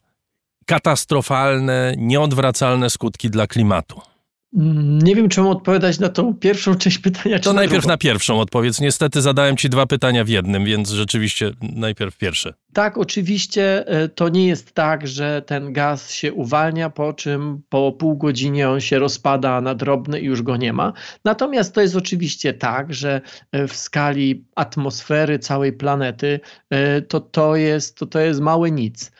katastrofalne, 0.66 1.94
nieodwracalne 1.97 2.90
skutki 2.90 3.30
dla 3.30 3.47
klimatu? 3.47 4.10
Nie 4.52 5.16
wiem, 5.16 5.28
czemu 5.28 5.50
odpowiadać 5.50 5.99
na 5.99 6.09
tą 6.09 6.35
pierwszą 6.35 6.75
część 6.75 6.99
pytania. 6.99 7.38
To 7.38 7.52
najpierw 7.52 7.87
na 7.87 7.97
pierwszą 7.97 8.40
odpowiedz. 8.40 8.80
Niestety 8.80 9.23
zadałem 9.23 9.57
ci 9.57 9.71
dwa 9.71 9.87
pytania 9.87 10.25
w 10.25 10.28
jednym, 10.28 10.64
więc 10.64 10.90
rzeczywiście 10.90 11.50
najpierw 11.62 12.16
pierwsze. 12.16 12.54
Tak, 12.73 12.99
oczywiście 12.99 13.87
e, 13.87 14.09
to 14.09 14.28
nie 14.28 14.47
jest 14.47 14.73
tak, 14.73 15.07
że 15.07 15.42
ten 15.47 15.73
gaz 15.73 16.12
się 16.12 16.33
uwalnia, 16.33 16.90
po 16.90 17.12
czym 17.12 17.62
po 17.69 17.92
pół 17.92 18.16
godzinie 18.16 18.69
on 18.69 18.80
się 18.80 18.99
rozpada 18.99 19.61
na 19.61 19.75
drobne 19.75 20.21
i 20.21 20.25
już 20.25 20.42
go 20.42 20.57
nie 20.57 20.73
ma. 20.73 20.92
Natomiast 21.25 21.75
to 21.75 21.80
jest 21.80 21.97
oczywiście 21.97 22.54
tak, 22.54 22.95
że 22.95 23.21
e, 23.52 23.69
w 23.69 23.76
skali 23.76 24.45
atmosfery 24.54 25.38
całej 25.38 25.73
planety 25.73 26.40
e, 26.71 27.02
to, 27.02 27.21
to, 27.21 27.57
jest, 27.57 27.97
to, 27.97 28.07
to 28.07 28.21
jest 28.21 28.40
małe 28.40 28.71
nic. 28.71 29.12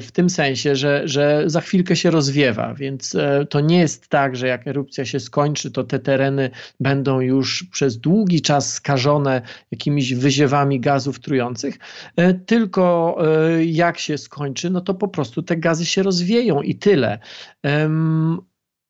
W 0.00 0.08
tym 0.12 0.30
sensie, 0.30 0.76
że, 0.76 1.02
że 1.04 1.42
za 1.46 1.60
chwilkę 1.60 1.96
się 1.96 2.10
rozwiewa, 2.10 2.74
więc 2.74 3.16
to 3.50 3.60
nie 3.60 3.78
jest 3.78 4.08
tak, 4.08 4.36
że 4.36 4.49
jak 4.50 4.66
erupcja 4.66 5.04
się 5.04 5.20
skończy, 5.20 5.70
to 5.70 5.84
te 5.84 5.98
tereny 5.98 6.50
będą 6.80 7.20
już 7.20 7.64
przez 7.72 7.98
długi 7.98 8.42
czas 8.42 8.72
skażone 8.72 9.42
jakimiś 9.70 10.14
wyziewami 10.14 10.80
gazów 10.80 11.20
trujących, 11.20 11.78
tylko 12.46 12.70
tylko 12.70 13.18
e, 13.26 13.64
jak 13.64 13.98
się 13.98 14.18
skończy, 14.18 14.70
no 14.70 14.80
to 14.80 14.94
po 14.94 15.08
prostu 15.08 15.42
te 15.42 15.56
gazy 15.56 15.86
się 15.86 16.02
rozwieją 16.02 16.62
i 16.62 16.74
tyle. 16.74 17.18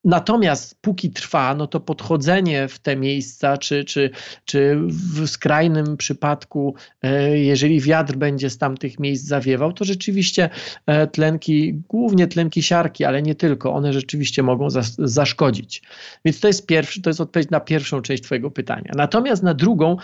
Natomiast 0.05 0.81
póki 0.81 1.11
trwa, 1.11 1.55
no 1.55 1.67
to 1.67 1.81
podchodzenie 1.81 2.69
w 2.69 2.79
te 2.79 2.97
miejsca, 2.97 3.59
czy, 3.59 3.85
czy, 3.85 4.11
czy 4.45 4.77
w 4.87 5.29
skrajnym 5.29 5.97
przypadku, 5.97 6.75
e, 7.03 7.39
jeżeli 7.39 7.81
wiatr 7.81 8.17
będzie 8.17 8.51
z 8.51 8.59
tamtych 8.59 8.99
miejsc 8.99 9.27
zawiewał, 9.27 9.73
to 9.73 9.85
rzeczywiście 9.85 10.51
e, 10.87 11.07
tlenki, 11.07 11.75
głównie 11.89 12.27
tlenki 12.27 12.63
siarki, 12.63 13.05
ale 13.05 13.23
nie 13.23 13.35
tylko, 13.35 13.75
one 13.75 13.93
rzeczywiście 13.93 14.43
mogą 14.43 14.69
zaszkodzić. 14.99 15.83
Więc 16.25 16.41
to 16.41 16.47
jest 16.47 16.67
pierwszy, 16.67 17.03
to 17.03 17.11
jest 17.11 17.21
odpowiedź 17.21 17.51
na 17.51 17.61
pierwszą 17.61 18.03
część 18.03 18.23
Twojego 18.23 18.51
pytania. 18.51 18.93
Natomiast 18.97 19.43
na 19.43 19.55
drugą, 19.55 19.97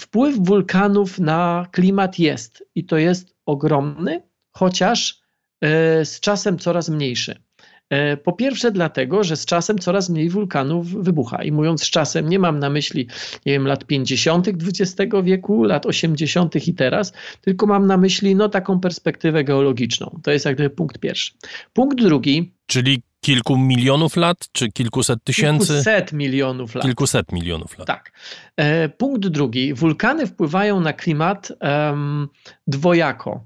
wpływ 0.00 0.36
wulkanów 0.38 1.18
na 1.18 1.66
klimat 1.72 2.18
jest 2.18 2.64
i 2.74 2.84
to 2.84 2.98
jest 2.98 3.34
ogromny, 3.46 4.22
chociaż 4.50 5.20
e, 5.60 6.04
z 6.04 6.20
czasem 6.20 6.58
coraz 6.58 6.88
mniejszy. 6.88 7.44
E, 7.90 8.16
po 8.16 8.32
pierwsze, 8.32 8.72
dlatego, 8.72 9.24
że 9.24 9.36
z 9.36 9.46
czasem 9.46 9.78
coraz 9.78 10.10
mniej 10.10 10.30
wulkanów 10.30 11.04
wybucha. 11.04 11.42
I 11.42 11.52
mówiąc 11.52 11.82
z 11.82 11.90
czasem, 11.90 12.28
nie 12.28 12.38
mam 12.38 12.58
na 12.58 12.70
myśli, 12.70 13.08
nie 13.46 13.52
wiem, 13.52 13.66
lat 13.66 13.84
50. 13.84 14.48
XX 14.48 15.12
wieku, 15.22 15.64
lat 15.64 15.86
80. 15.86 16.68
i 16.68 16.74
teraz, 16.74 17.12
tylko 17.40 17.66
mam 17.66 17.86
na 17.86 17.96
myśli 17.96 18.34
no, 18.36 18.48
taką 18.48 18.80
perspektywę 18.80 19.44
geologiczną. 19.44 20.20
To 20.22 20.30
jest 20.30 20.44
jak 20.44 20.54
gdyby 20.54 20.70
punkt 20.70 20.98
pierwszy. 20.98 21.32
Punkt 21.72 22.02
drugi. 22.02 22.54
Czyli 22.66 23.02
kilku 23.24 23.56
milionów 23.56 24.16
lat, 24.16 24.48
czy 24.52 24.72
kilkuset 24.72 25.24
tysięcy? 25.24 25.66
Kilkuset 25.66 26.12
milionów 26.12 26.74
lat. 26.74 26.84
Kilkuset 26.84 27.32
milionów 27.32 27.78
lat. 27.78 27.86
Tak. 27.86 28.12
E, 28.56 28.88
punkt 28.88 29.28
drugi. 29.28 29.74
Wulkany 29.74 30.26
wpływają 30.26 30.80
na 30.80 30.92
klimat 30.92 31.52
um, 31.60 32.28
dwojako. 32.66 33.44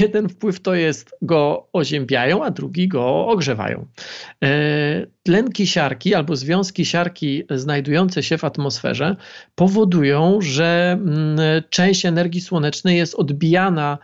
Jeden 0.00 0.28
wpływ 0.28 0.60
to 0.60 0.74
jest 0.74 1.14
go 1.22 1.68
oziębiają, 1.72 2.44
a 2.44 2.50
drugi 2.50 2.88
go 2.88 3.26
ogrzewają. 3.26 3.86
E, 4.44 5.06
tlenki 5.22 5.66
siarki 5.66 6.14
albo 6.14 6.36
związki 6.36 6.84
siarki 6.84 7.42
znajdujące 7.50 8.22
się 8.22 8.38
w 8.38 8.44
atmosferze 8.44 9.16
powodują, 9.54 10.38
że 10.40 10.98
m, 11.00 11.08
mm, 11.08 11.62
część 11.70 12.06
energii 12.06 12.40
słonecznej 12.40 12.96
jest 12.96 13.14
odbijana 13.14 13.98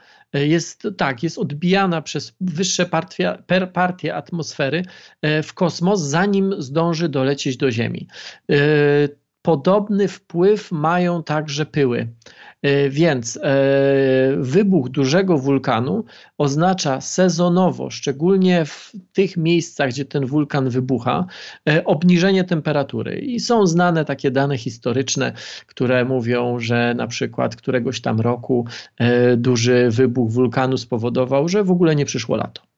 jest 0.45 0.89
tak, 0.97 1.23
jest 1.23 1.39
odbijana 1.39 2.03
przez 2.03 2.33
wyższe 2.41 2.87
partie, 2.87 3.39
partie 3.73 4.15
atmosfery 4.15 4.83
e, 5.23 5.43
w 5.43 5.55
kosmos, 5.55 6.01
zanim 6.01 6.63
zdąży 6.63 7.09
dolecieć 7.09 7.57
do 7.57 7.71
Ziemi. 7.71 8.09
E, 9.47 9.51
podobny 9.57 10.09
wpływ 10.09 10.73
mają 10.73 11.23
także 11.23 11.67
pyły. 11.67 12.09
Więc 12.91 13.39
wybuch 14.39 14.89
dużego 14.89 15.39
wulkanu 15.39 16.05
oznacza 16.39 17.01
sezonowo, 17.01 17.91
szczególnie 17.91 18.65
w 18.65 18.93
tych 19.13 19.37
miejscach, 19.37 19.91
gdzie 19.91 20.05
ten 20.05 20.27
wulkan 20.27 20.69
wybucha, 20.69 21.27
obniżenie 21.85 22.45
temperatury. 22.45 23.19
I 23.19 23.41
są 23.41 23.67
znane 23.67 24.05
takie 24.05 24.31
dane 24.31 24.59
historyczne, 24.59 25.33
które 25.67 26.05
mówią, 26.05 26.59
że 26.59 26.95
na 26.97 27.07
przykład 27.07 27.57
któregoś 27.57 28.01
tam 28.01 28.21
roku 28.21 28.67
duży 29.37 29.91
wybuch 29.91 30.31
wulkanu 30.31 30.77
spowodował, 30.77 31.49
że 31.49 31.65
w 31.65 31.71
ogóle 31.71 31.97
nie 31.97 32.05
przyszło 32.05 32.37
lato 32.37 32.76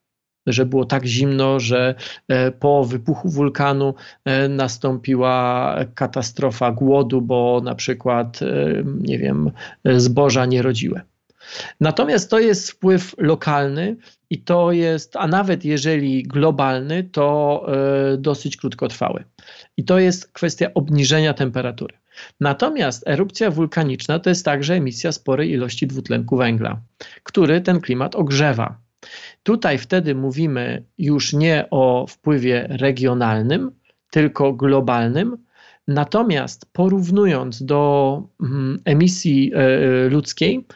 że 0.49 0.67
było 0.67 0.85
tak 0.85 1.07
zimno, 1.07 1.61
że 1.61 1.95
e, 2.29 2.51
po 2.51 2.85
wybuchu 2.85 3.29
wulkanu 3.29 3.95
e, 4.25 4.49
nastąpiła 4.49 5.77
katastrofa 5.95 6.73
głodu, 6.73 7.23
bo 7.23 7.61
na 7.65 7.75
przykład, 7.75 8.43
e, 8.43 8.47
nie 8.85 9.19
wiem, 9.19 9.51
zboża 9.85 10.47
nie 10.47 10.63
rodziły. 10.63 11.01
Natomiast 11.81 12.31
to 12.31 12.39
jest 12.39 12.71
wpływ 12.71 13.15
lokalny 13.19 13.97
i 14.31 14.39
to 14.39 14.73
jest, 14.73 15.17
a 15.17 15.27
nawet 15.27 15.65
jeżeli 15.65 16.23
globalny, 16.23 17.05
to 17.05 17.67
dosyć 18.19 18.57
krótkotrwały. 18.57 19.25
I 19.77 19.85
to 19.85 19.99
jest 19.99 20.33
kwestia 20.33 20.71
obniżenia 20.75 21.35
temperatury. 21.35 21.95
Natomiast 22.41 23.09
erupcja 23.09 23.51
wulkaniczna 23.51 24.19
to 24.19 24.31
jest 24.31 24.45
także 24.45 24.75
emisja 24.75 25.13
sporej 25.13 25.51
ilości 25.51 25.87
dwutlenku 25.87 26.37
węgla, 26.37 26.81
który 27.23 27.61
ten 27.61 27.81
klimat 27.81 28.15
ogrzewa. 28.15 28.88
Tutaj 29.43 29.79
wtedy 29.79 30.15
mówimy 30.15 30.85
już 30.99 31.33
nie 31.33 31.65
o 31.71 32.07
wpływie 32.09 32.67
regionalnym, 32.71 33.71
tylko 34.11 34.53
globalnym. 34.53 35.37
Natomiast 35.89 36.67
porównując 36.73 37.63
do 37.63 38.23
mm, 38.41 38.79
emisji 38.85 39.53
e, 39.55 40.09
ludzkiej, 40.09 40.67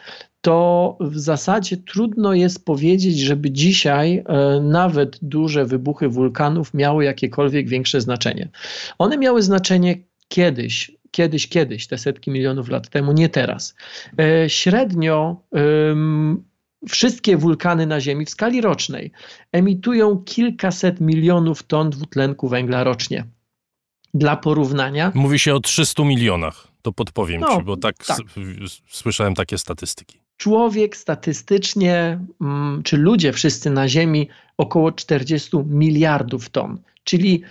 to 0.41 0.97
w 0.99 1.19
zasadzie 1.19 1.77
trudno 1.77 2.33
jest 2.33 2.65
powiedzieć, 2.65 3.19
żeby 3.19 3.51
dzisiaj 3.51 4.23
e, 4.25 4.59
nawet 4.61 5.19
duże 5.21 5.65
wybuchy 5.65 6.09
wulkanów 6.09 6.73
miały 6.73 7.05
jakiekolwiek 7.05 7.67
większe 7.67 8.01
znaczenie. 8.01 8.49
One 8.97 9.17
miały 9.17 9.41
znaczenie 9.41 9.95
kiedyś, 10.27 10.91
kiedyś, 11.11 11.47
kiedyś, 11.49 11.87
te 11.87 11.97
setki 11.97 12.31
milionów 12.31 12.69
lat 12.69 12.89
temu, 12.89 13.11
nie 13.11 13.29
teraz. 13.29 13.75
E, 14.19 14.49
średnio 14.49 15.41
Wszystkie 16.89 17.37
wulkany 17.37 17.87
na 17.87 18.01
Ziemi 18.01 18.25
w 18.25 18.29
skali 18.29 18.61
rocznej 18.61 19.11
emitują 19.51 20.17
kilkaset 20.17 21.01
milionów 21.01 21.63
ton 21.63 21.89
dwutlenku 21.89 22.47
węgla 22.47 22.83
rocznie. 22.83 23.25
Dla 24.13 24.37
porównania. 24.37 25.11
Mówi 25.15 25.39
się 25.39 25.55
o 25.55 25.59
300 25.59 26.03
milionach. 26.03 26.67
To 26.81 26.91
podpowiem 26.91 27.41
no, 27.41 27.57
ci, 27.57 27.63
bo 27.63 27.77
tak, 27.77 28.05
tak. 28.05 28.17
słyszałem 28.89 29.33
takie 29.33 29.57
statystyki. 29.57 30.19
Człowiek 30.37 30.97
statystycznie, 30.97 32.19
mm, 32.41 32.83
czy 32.83 32.97
ludzie 32.97 33.33
wszyscy 33.33 33.69
na 33.69 33.89
Ziemi, 33.89 34.29
około 34.57 34.91
40 34.91 35.57
miliardów 35.65 36.49
ton. 36.49 36.79
Czyli 37.03 37.43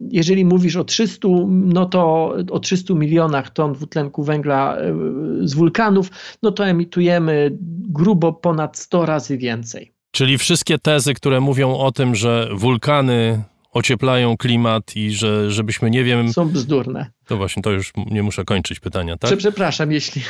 jeżeli 0.00 0.44
mówisz 0.44 0.76
o 0.76 0.84
300, 0.84 1.28
no 1.48 1.86
to 1.86 2.34
o 2.50 2.58
300 2.58 2.94
milionach 2.94 3.50
ton 3.50 3.72
dwutlenku 3.72 4.24
węgla 4.24 4.76
e, 4.76 4.94
z 5.42 5.54
wulkanów, 5.54 6.10
no 6.42 6.52
to 6.52 6.66
emitujemy 6.66 7.58
grubo 7.88 8.32
ponad 8.32 8.78
100 8.78 9.06
razy 9.06 9.38
więcej. 9.38 9.92
Czyli 10.10 10.38
wszystkie 10.38 10.78
tezy, 10.78 11.14
które 11.14 11.40
mówią 11.40 11.76
o 11.76 11.92
tym, 11.92 12.14
że 12.14 12.48
wulkany 12.54 13.42
ocieplają 13.72 14.36
klimat 14.36 14.96
i 14.96 15.10
że 15.10 15.50
żebyśmy 15.50 15.90
nie 15.90 16.04
wiem. 16.04 16.32
Są 16.32 16.48
bzdurne. 16.48 17.10
To 17.26 17.36
właśnie, 17.36 17.62
to 17.62 17.70
już 17.70 17.92
nie 18.10 18.22
muszę 18.22 18.44
kończyć 18.44 18.80
pytania, 18.80 19.16
tak? 19.16 19.36
Przepraszam, 19.36 19.92
jeśli, 19.92 20.22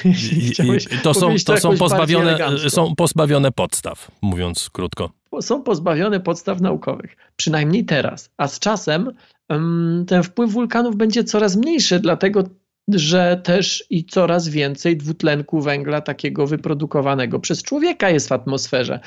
jeśli 0.65 0.99
to 1.03 1.15
są, 1.15 1.35
to, 1.47 1.55
to 1.55 1.61
są 1.61 1.77
pozbawione, 1.77 2.39
są 2.69 2.95
pozbawione 2.97 3.53
podstaw, 3.53 4.11
mówiąc 4.23 4.71
krótko. 4.73 5.11
Są 5.41 5.63
pozbawione 5.63 6.21
podstaw 6.21 6.61
naukowych, 6.61 7.17
przynajmniej 7.37 7.85
teraz. 7.85 8.31
A 8.37 8.49
z 8.49 8.59
czasem 8.59 9.11
ten 10.07 10.23
wpływ 10.23 10.53
wulkanów 10.53 10.97
będzie 10.97 11.25
coraz 11.25 11.57
mniejszy, 11.57 12.01
dlatego 12.01 12.45
że 12.89 13.41
też 13.45 13.85
i 13.91 14.05
coraz 14.05 14.49
więcej 14.49 14.97
dwutlenku 14.97 15.61
węgla 15.61 16.01
takiego 16.01 16.47
wyprodukowanego 16.47 17.41
przez 17.41 17.63
człowieka 17.63 18.11
jest 18.11 18.29
w 18.29 18.33
atmosferze. 18.33 19.01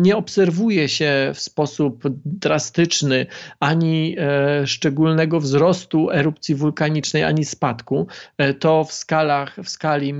Nie 0.00 0.16
obserwuje 0.16 0.88
się 0.88 1.32
w 1.34 1.40
sposób 1.40 2.02
drastyczny 2.24 3.26
ani 3.60 4.16
e, 4.18 4.66
szczególnego 4.66 5.40
wzrostu 5.40 6.10
erupcji 6.10 6.54
wulkanicznej, 6.54 7.24
ani 7.24 7.44
spadku. 7.44 8.06
E, 8.38 8.54
to 8.54 8.84
w 8.84 8.92
skalach, 8.92 9.56
w 9.64 9.68
skali 9.68 10.14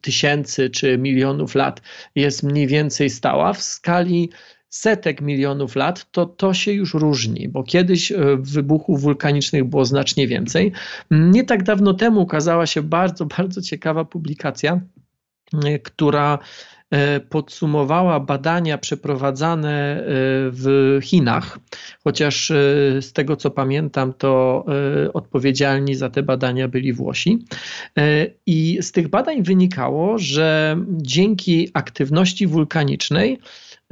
tysięcy 0.00 0.70
czy 0.70 0.98
milionów 0.98 1.54
lat 1.54 1.82
jest 2.14 2.42
mniej 2.42 2.66
więcej 2.66 3.10
stała. 3.10 3.52
W 3.52 3.62
skali 3.62 4.30
setek 4.72 5.20
milionów 5.20 5.76
lat, 5.76 6.10
to 6.10 6.26
to 6.26 6.54
się 6.54 6.72
już 6.72 6.94
różni, 6.94 7.48
bo 7.48 7.62
kiedyś 7.62 8.12
e, 8.12 8.16
wybuchów 8.40 9.00
wulkanicznych 9.00 9.64
było 9.64 9.84
znacznie 9.84 10.28
więcej. 10.28 10.72
Nie 11.10 11.44
tak 11.44 11.62
dawno 11.62 11.94
temu 11.94 12.20
ukazała 12.20 12.66
się 12.66 12.82
bardzo, 12.82 13.26
bardzo 13.26 13.62
ciekawa 13.62 14.04
publikacja, 14.04 14.80
e, 15.64 15.78
która 15.78 16.38
podsumowała 17.28 18.20
badania 18.20 18.78
przeprowadzane 18.78 20.02
w 20.50 20.98
Chinach, 21.02 21.58
chociaż 22.04 22.48
z 23.00 23.12
tego 23.12 23.36
co 23.36 23.50
pamiętam, 23.50 24.12
to 24.12 24.64
odpowiedzialni 25.12 25.94
za 25.94 26.10
te 26.10 26.22
badania 26.22 26.68
byli 26.68 26.92
Włosi. 26.92 27.46
I 28.46 28.78
z 28.80 28.92
tych 28.92 29.08
badań 29.08 29.42
wynikało, 29.42 30.18
że 30.18 30.76
dzięki 30.88 31.68
aktywności 31.74 32.46
wulkanicznej, 32.46 33.38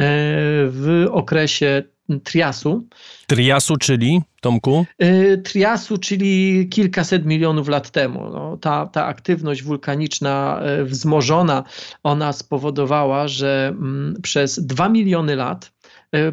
E, 0.00 0.66
w 0.66 1.07
okresie 1.11 1.83
Triasu. 2.25 2.85
Triasu, 3.26 3.76
czyli, 3.76 4.23
Tomku? 4.40 4.87
E, 4.99 5.37
Triasu, 5.37 5.99
czyli 5.99 6.69
kilkaset 6.69 7.26
milionów 7.26 7.69
lat 7.69 7.90
temu. 7.90 8.31
No, 8.31 8.57
ta, 8.57 8.87
ta 8.87 9.07
aktywność 9.07 9.62
wulkaniczna 9.62 10.61
e, 10.62 10.85
wzmożona, 10.85 11.64
ona 12.02 12.33
spowodowała, 12.33 13.29
że 13.29 13.69
mm, 13.69 14.17
przez 14.23 14.67
dwa 14.67 14.88
miliony 14.88 15.37
lat 15.37 15.73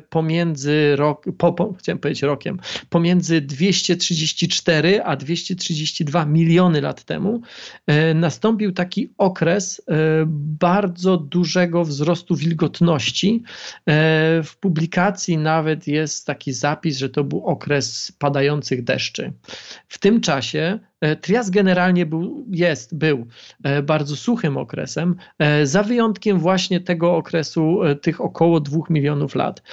pomiędzy 0.10 0.96
rok, 0.96 1.26
po, 1.38 1.54
po, 1.54 1.74
chciałem 1.74 2.00
powiedzieć 2.00 2.24
rokiem, 2.24 2.60
pomiędzy 2.90 3.42
234 3.42 5.04
a 5.04 5.16
232 5.16 6.26
miliony 6.26 6.82
lat 6.82 7.04
temu 7.04 7.42
e, 7.88 8.14
nastąpił 8.14 8.72
taki 8.72 9.10
okres 9.18 9.82
e, 9.88 9.94
bardzo 10.60 11.18
dużego 11.18 11.84
wzrostu 11.84 12.36
wilgotności. 12.36 13.44
W 14.44 14.52
publikacji 14.60 15.38
nawet 15.38 15.88
jest 15.88 16.26
taki 16.26 16.54
zapis, 16.54 16.98
że 16.98 17.10
to 17.10 17.24
był 17.24 17.46
okres 17.46 18.12
padających 18.20 18.84
deszczy. 18.84 19.34
W 19.88 19.98
tym 19.98 20.22
czasie 20.22 20.68
E, 20.68 20.80
trias 21.22 21.50
generalnie 21.50 22.06
był, 22.06 22.46
jest, 22.52 22.98
był 22.98 23.26
e, 23.64 23.82
bardzo 23.82 24.16
suchym 24.16 24.58
okresem, 24.58 25.16
e, 25.40 25.66
za 25.66 25.84
wyjątkiem 25.84 26.40
właśnie 26.40 26.80
tego 26.80 27.16
okresu, 27.16 27.80
tych 28.02 28.22
około 28.22 28.60
dwóch 28.60 28.90
milionów 28.90 29.36
lat. 29.36 29.64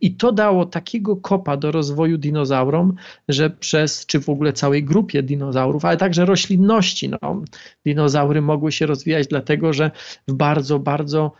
I 0.00 0.14
to 0.14 0.32
dało 0.32 0.66
takiego 0.66 1.16
kopa 1.16 1.56
do 1.56 1.72
rozwoju 1.72 2.18
dinozaurom, 2.18 2.94
że 3.28 3.50
przez, 3.50 4.06
czy 4.06 4.20
w 4.20 4.28
ogóle 4.28 4.52
całej 4.52 4.84
grupie 4.84 5.22
dinozaurów, 5.22 5.84
ale 5.84 5.96
także 5.96 6.24
roślinności, 6.24 7.08
no, 7.08 7.42
dinozaury 7.86 8.42
mogły 8.42 8.72
się 8.72 8.86
rozwijać 8.86 9.26
dlatego, 9.26 9.72
że 9.72 9.90
w 10.28 10.32
bardzo, 10.32 10.78
bardzo 10.78 11.32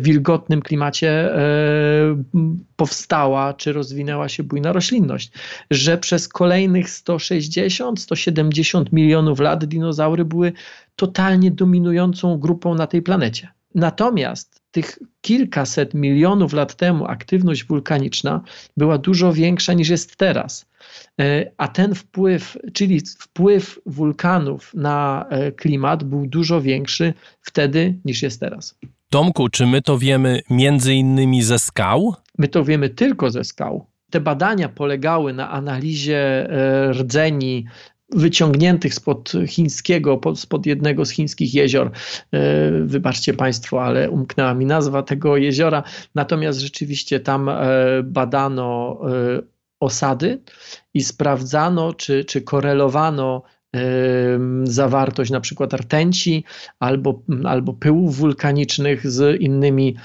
wilgotnym 0.00 0.62
klimacie 0.62 1.10
e, 1.10 2.22
powstała 2.76 3.54
czy 3.54 3.72
rozwinęła 3.72 4.28
się 4.28 4.42
bujna 4.42 4.72
roślinność, 4.72 5.32
że 5.70 5.98
przez 5.98 6.28
kolejnych 6.28 6.86
160-170 6.86 8.84
milionów 8.92 9.40
lat 9.40 9.64
dinozaury 9.64 10.24
były 10.24 10.52
totalnie 10.96 11.50
dominującą 11.50 12.38
grupą 12.38 12.74
na 12.74 12.86
tej 12.86 13.02
planecie. 13.02 13.48
Natomiast 13.74 14.62
tych 14.70 14.98
kilkaset 15.20 15.94
milionów 15.94 16.52
lat 16.52 16.74
temu 16.74 17.06
aktywność 17.06 17.64
wulkaniczna 17.64 18.40
była 18.76 18.98
dużo 18.98 19.32
większa 19.32 19.72
niż 19.72 19.88
jest 19.88 20.16
teraz. 20.16 20.66
E, 21.20 21.50
a 21.56 21.68
ten 21.68 21.94
wpływ, 21.94 22.58
czyli 22.72 23.00
wpływ 23.18 23.78
wulkanów 23.86 24.74
na 24.74 25.26
e, 25.30 25.52
klimat, 25.52 26.04
był 26.04 26.26
dużo 26.26 26.60
większy 26.60 27.14
wtedy 27.42 27.98
niż 28.04 28.22
jest 28.22 28.40
teraz. 28.40 28.78
Tomku, 29.12 29.48
czy 29.48 29.66
my 29.66 29.82
to 29.82 29.98
wiemy 29.98 30.40
między 30.50 30.94
innymi 30.94 31.42
ze 31.42 31.58
skał? 31.58 32.14
My 32.38 32.48
to 32.48 32.64
wiemy 32.64 32.88
tylko 32.88 33.30
ze 33.30 33.44
skał. 33.44 33.86
Te 34.10 34.20
badania 34.20 34.68
polegały 34.68 35.32
na 35.32 35.50
analizie 35.50 36.50
e, 36.50 36.92
rdzeni 36.92 37.64
wyciągniętych 38.10 38.94
spod 38.94 39.32
chińskiego, 39.46 40.20
spod 40.34 40.66
jednego 40.66 41.04
z 41.04 41.10
chińskich 41.10 41.54
jezior. 41.54 41.90
E, 42.32 42.70
wybaczcie 42.84 43.34
Państwo, 43.34 43.84
ale 43.84 44.10
umknęła 44.10 44.54
mi 44.54 44.66
nazwa 44.66 45.02
tego 45.02 45.36
jeziora. 45.36 45.82
Natomiast 46.14 46.60
rzeczywiście 46.60 47.20
tam 47.20 47.48
e, 47.48 47.54
badano 48.04 49.00
osady 49.80 50.42
i 50.94 51.04
sprawdzano, 51.04 51.94
czy, 51.94 52.24
czy 52.24 52.42
korelowano 52.42 53.42
zawartość 54.64 55.30
na 55.30 55.40
przykład 55.40 55.72
rtęci 55.72 56.44
albo, 56.80 57.22
albo 57.44 57.72
pyłów 57.72 58.16
wulkanicznych 58.16 59.10
z 59.10 59.40
innymi 59.40 59.96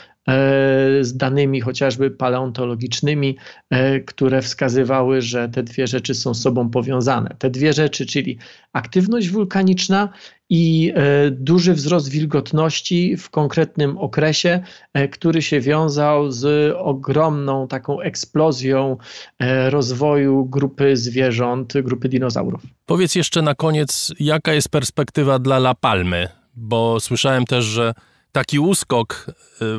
z 1.02 1.18
danymi 1.18 1.62
chociażby 1.62 2.12
paleontologicznymi, 2.12 3.38
e, 3.70 4.00
które 4.00 4.42
wskazywały, 4.42 5.22
że 5.22 5.50
te 5.50 5.64
dwie 5.64 5.88
rzeczy 5.88 6.16
są 6.16 6.34
sobą 6.34 6.70
powiązane. 6.70 7.36
Te 7.40 7.50
dwie 7.50 7.74
rzeczy, 7.74 8.06
czyli 8.06 8.38
aktywność 8.74 9.30
wulkaniczna 9.30 10.10
i 10.50 10.94
e, 10.96 11.32
duży 11.32 11.74
wzrost 11.74 12.10
wilgotności 12.10 13.18
w 13.18 13.30
konkretnym 13.30 13.98
okresie, 13.98 14.64
e, 14.94 15.08
który 15.08 15.42
się 15.42 15.60
wiązał 15.62 16.32
z 16.32 16.74
ogromną 16.78 17.68
taką 17.68 18.02
eksplozją 18.02 18.98
e, 19.40 19.70
rozwoju 19.70 20.46
grupy 20.46 20.98
zwierząt, 20.98 21.74
grupy 21.82 22.10
dinozaurów. 22.10 22.62
Powiedz 22.86 23.16
jeszcze 23.16 23.42
na 23.42 23.56
koniec, 23.56 24.14
jaka 24.20 24.54
jest 24.54 24.70
perspektywa 24.70 25.40
dla 25.40 25.58
La 25.58 25.76
Palmy? 25.76 26.28
Bo 26.56 27.00
słyszałem 27.00 27.46
też, 27.46 27.66
że 27.66 27.94
taki 28.38 28.60
uskok 28.60 29.26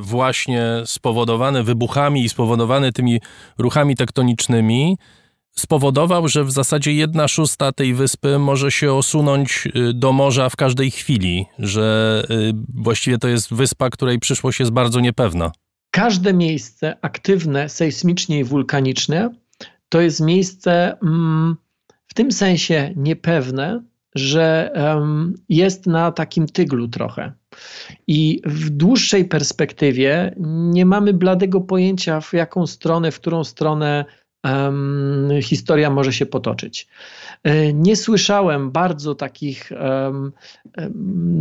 właśnie 0.00 0.62
spowodowany 0.84 1.62
wybuchami 1.62 2.24
i 2.24 2.28
spowodowany 2.28 2.92
tymi 2.92 3.20
ruchami 3.58 3.96
tektonicznymi 3.96 4.96
spowodował, 5.56 6.28
że 6.28 6.44
w 6.44 6.50
zasadzie 6.50 6.92
jedna 6.92 7.28
szósta 7.28 7.72
tej 7.72 7.94
wyspy 7.94 8.38
może 8.38 8.70
się 8.70 8.92
osunąć 8.92 9.68
y, 9.76 9.94
do 9.94 10.12
morza 10.12 10.48
w 10.48 10.56
każdej 10.56 10.90
chwili, 10.90 11.46
że 11.58 12.22
y, 12.30 12.52
właściwie 12.74 13.18
to 13.18 13.28
jest 13.28 13.54
wyspa, 13.54 13.90
której 13.90 14.18
przyszłość 14.18 14.60
jest 14.60 14.72
bardzo 14.72 15.00
niepewna. 15.00 15.52
Każde 15.90 16.34
miejsce 16.34 16.96
aktywne 17.02 17.68
sejsmicznie 17.68 18.38
i 18.38 18.44
wulkaniczne 18.44 19.30
to 19.88 20.00
jest 20.00 20.20
miejsce 20.20 20.98
mm, 21.02 21.56
w 22.06 22.14
tym 22.14 22.32
sensie 22.32 22.92
niepewne, 22.96 23.82
że 24.18 24.72
jest 25.48 25.86
na 25.86 26.12
takim 26.12 26.46
tyglu 26.46 26.88
trochę. 26.88 27.32
I 28.06 28.40
w 28.44 28.70
dłuższej 28.70 29.24
perspektywie 29.24 30.34
nie 30.46 30.86
mamy 30.86 31.12
bladego 31.12 31.60
pojęcia, 31.60 32.20
w 32.20 32.32
jaką 32.32 32.66
stronę, 32.66 33.10
w 33.10 33.20
którą 33.20 33.44
stronę 33.44 34.04
um, 34.44 35.28
historia 35.42 35.90
może 35.90 36.12
się 36.12 36.26
potoczyć. 36.26 36.88
E, 37.44 37.72
nie 37.72 37.96
słyszałem 37.96 38.70
bardzo 38.70 39.14
takich, 39.14 39.70
um, 39.80 40.32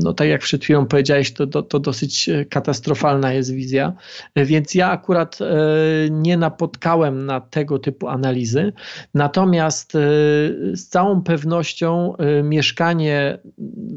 no 0.04 0.14
tak 0.14 0.28
jak 0.28 0.42
przed 0.42 0.64
chwilą 0.64 0.86
powiedziałeś, 0.86 1.34
to, 1.34 1.48
to, 1.48 1.64
to, 1.64 1.80
dosyć 1.80 2.30
katastrofalna 2.50 3.34
jest 3.34 3.54
wizja, 3.54 3.94
więc 4.36 4.76
ja 4.76 4.90
akurat 4.92 5.40
e, 5.42 5.46
nie 6.12 6.38
napotkałem 6.38 7.26
na 7.26 7.42
tego 7.42 7.80
typu 7.80 8.08
analizy. 8.08 8.74
Natomiast 9.14 9.96
e, 9.96 10.00
z 10.74 10.88
całą 10.88 11.22
pewnością 11.24 12.14
mieszkanie 12.44 13.38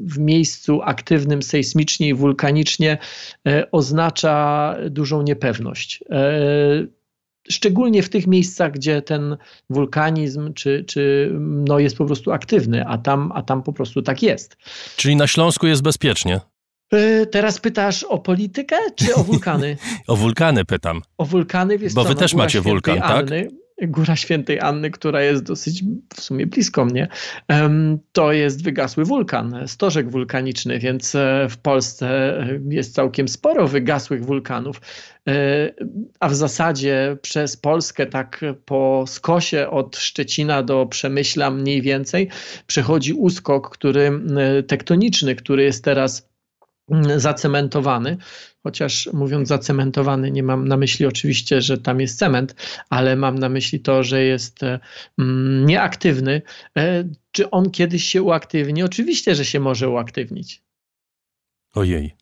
w 0.04 0.18
miejscu 0.18 0.82
aktywnym 0.82 1.42
sejsmicznie 1.42 2.08
i 2.08 2.14
wulkanicznie 2.14 2.98
oznacza 3.72 4.76
dużą 4.90 5.22
niepewność 5.22 6.04
szczególnie 7.50 8.02
w 8.02 8.08
tych 8.08 8.26
miejscach, 8.26 8.72
gdzie 8.72 9.02
ten 9.02 9.36
wulkanizm 9.70 10.54
czy, 10.54 10.84
czy 10.84 11.30
no 11.40 11.78
jest 11.78 11.96
po 11.96 12.04
prostu 12.04 12.32
aktywny, 12.32 12.86
a 12.86 12.98
tam, 12.98 13.32
a 13.34 13.42
tam 13.42 13.62
po 13.62 13.72
prostu 13.72 14.02
tak 14.02 14.22
jest. 14.22 14.56
Czyli 14.96 15.16
na 15.16 15.26
Śląsku 15.26 15.66
jest 15.66 15.82
bezpiecznie? 15.82 16.40
E, 16.92 17.26
teraz 17.26 17.60
pytasz 17.60 18.04
o 18.04 18.18
politykę 18.18 18.76
czy 18.96 19.14
o 19.14 19.24
wulkany? 19.24 19.76
o 20.06 20.16
wulkany 20.16 20.64
pytam. 20.64 21.02
O 21.18 21.24
wulkany, 21.24 21.78
wiesz 21.78 21.94
Bo 21.94 22.02
co, 22.02 22.08
wy 22.08 22.14
no, 22.14 22.20
też 22.20 22.34
macie 22.34 22.60
wulkan, 22.60 22.98
tak? 22.98 23.26
Anny. 23.26 23.48
Góra 23.82 24.16
Świętej 24.16 24.60
Anny, 24.60 24.90
która 24.90 25.22
jest 25.22 25.42
dosyć 25.42 25.84
w 26.14 26.20
sumie 26.20 26.46
blisko 26.46 26.84
mnie, 26.84 27.08
to 28.12 28.32
jest 28.32 28.64
wygasły 28.64 29.04
wulkan, 29.04 29.62
stożek 29.66 30.10
wulkaniczny, 30.10 30.78
więc 30.78 31.14
e, 31.14 31.46
w 31.50 31.56
Polsce 31.56 32.36
jest 32.68 32.94
całkiem 32.94 33.28
sporo 33.28 33.68
wygasłych 33.68 34.24
wulkanów. 34.24 34.80
E, 35.28 35.32
a 36.20 36.28
w 36.28 36.34
zasadzie 36.34 37.16
przez 37.22 37.56
Polskę, 37.56 38.06
tak 38.06 38.44
po 38.64 39.04
skosie 39.06 39.70
od 39.70 39.96
Szczecina 39.96 40.62
do 40.62 40.86
Przemyśla 40.86 41.50
mniej 41.50 41.82
więcej, 41.82 42.28
przechodzi 42.66 43.12
uskok, 43.12 43.70
który 43.70 44.20
tektoniczny, 44.66 45.34
który 45.36 45.62
jest 45.62 45.84
teraz 45.84 46.30
zacementowany 47.16 48.16
chociaż 48.62 49.08
mówiąc 49.12 49.48
zacementowany, 49.48 50.30
nie 50.30 50.42
mam 50.42 50.68
na 50.68 50.76
myśli 50.76 51.06
oczywiście, 51.06 51.62
że 51.62 51.78
tam 51.78 52.00
jest 52.00 52.18
cement, 52.18 52.54
ale 52.90 53.16
mam 53.16 53.38
na 53.38 53.48
myśli 53.48 53.80
to, 53.80 54.02
że 54.02 54.22
jest 54.22 54.62
e, 54.62 54.80
mm, 55.18 55.66
nieaktywny. 55.66 56.42
E, 56.78 57.04
czy 57.32 57.50
on 57.50 57.70
kiedyś 57.70 58.04
się 58.04 58.22
uaktywni? 58.22 58.82
Oczywiście, 58.82 59.34
że 59.34 59.44
się 59.44 59.60
może 59.60 59.88
uaktywnić. 59.88 60.62
Ojej. 61.74 62.14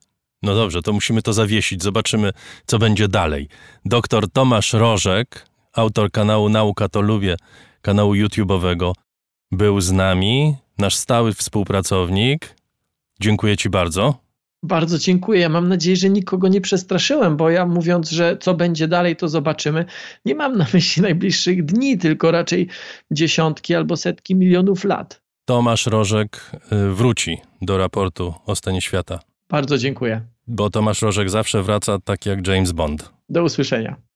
No 0.42 0.55
dobrze, 0.55 0.83
to 0.83 0.92
musimy 0.92 1.22
to 1.22 1.33
zawiesić. 1.33 1.83
Zobaczymy, 1.83 2.33
co 2.66 2.79
będzie 2.79 3.09
dalej. 3.09 3.48
Doktor 3.85 4.31
Tomasz 4.31 4.72
Rożek, 4.72 5.46
autor 5.72 6.11
kanału 6.11 6.48
Nauka 6.48 6.88
to 6.88 7.01
Lubię, 7.01 7.37
kanału 7.83 8.14
YouTube'owego, 8.14 8.92
był 9.53 9.81
z 9.81 9.92
nami, 9.92 10.57
nasz 10.79 10.96
stały 10.96 11.33
współpracownik. 11.33 12.55
Dziękuję 13.20 13.57
Ci 13.57 13.70
bardzo. 13.70 14.28
Bardzo 14.62 14.99
dziękuję. 14.99 15.49
Mam 15.49 15.68
nadzieję, 15.68 15.97
że 15.97 16.11
nikogo 16.11 16.49
nie 16.49 16.61
przestraszyłem, 16.61 17.37
bo 17.37 17.51
ja 17.51 17.66
mówiąc, 17.66 18.11
że 18.11 18.37
co 18.40 18.55
będzie 18.55 18.88
dalej, 18.88 19.16
to 19.16 19.29
zobaczymy, 19.29 19.85
nie 20.25 20.35
mam 20.35 20.59
na 20.59 20.66
myśli 20.75 21.03
najbliższych 21.03 21.64
dni, 21.64 21.99
tylko 21.99 22.31
raczej 22.31 22.68
dziesiątki 23.11 23.75
albo 23.75 23.97
setki 23.97 24.35
milionów 24.35 24.85
lat. 24.85 25.23
Tomasz 25.44 25.87
Rożek 25.87 26.51
y, 26.73 26.92
wróci 26.94 27.38
do 27.62 27.79
raportu 27.79 28.35
o 28.47 28.57
stanie 28.57 28.81
świata. 28.81 29.18
Bardzo 29.49 29.79
dziękuję. 29.79 30.21
Bo 30.47 30.71
Tomasz 30.71 31.03
Rożek 31.03 31.31
zawsze 31.31 31.62
wraca 31.62 31.99
tak 32.05 32.27
jak 32.27 32.47
James 32.47 32.73
Bond. 32.73 33.12
Do 33.29 33.42
usłyszenia. 33.42 34.08